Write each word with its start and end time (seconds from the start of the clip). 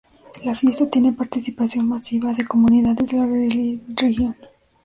La 0.45 0.55
fiesta 0.55 0.89
tiene 0.89 1.13
participación 1.13 1.87
masiva 1.87 2.33
de 2.33 2.43
comunidades 2.47 3.07
de 3.07 3.17
la 3.19 3.27
región. 3.95 4.35